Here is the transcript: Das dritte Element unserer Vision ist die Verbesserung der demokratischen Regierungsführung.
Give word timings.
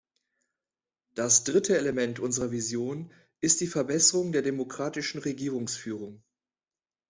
Das 1.13 1.43
dritte 1.43 1.77
Element 1.77 2.19
unserer 2.19 2.49
Vision 2.49 3.13
ist 3.39 3.61
die 3.61 3.67
Verbesserung 3.67 4.31
der 4.31 4.41
demokratischen 4.41 5.19
Regierungsführung. 5.21 6.23